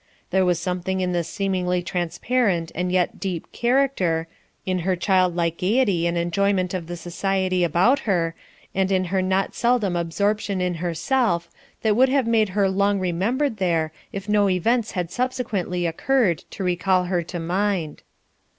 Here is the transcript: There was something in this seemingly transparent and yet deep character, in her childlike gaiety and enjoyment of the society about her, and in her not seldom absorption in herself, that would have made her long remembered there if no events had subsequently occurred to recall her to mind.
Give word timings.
There 0.31 0.45
was 0.45 0.57
something 0.59 0.99
in 0.99 1.11
this 1.11 1.27
seemingly 1.29 1.83
transparent 1.83 2.71
and 2.73 2.91
yet 2.91 3.19
deep 3.19 3.51
character, 3.51 4.27
in 4.65 4.79
her 4.79 4.95
childlike 4.95 5.59
gaiety 5.59 6.07
and 6.07 6.17
enjoyment 6.17 6.73
of 6.73 6.87
the 6.87 6.97
society 6.97 7.63
about 7.63 7.99
her, 7.99 8.33
and 8.73 8.91
in 8.91 9.03
her 9.13 9.21
not 9.21 9.53
seldom 9.53 9.95
absorption 9.95 10.59
in 10.59 10.73
herself, 10.81 11.51
that 11.83 11.95
would 11.95 12.09
have 12.09 12.25
made 12.25 12.49
her 12.57 12.67
long 12.67 12.99
remembered 12.99 13.57
there 13.57 13.91
if 14.11 14.27
no 14.27 14.49
events 14.49 14.93
had 14.93 15.11
subsequently 15.11 15.85
occurred 15.85 16.45
to 16.49 16.63
recall 16.63 17.03
her 17.03 17.21
to 17.21 17.39
mind. 17.39 18.01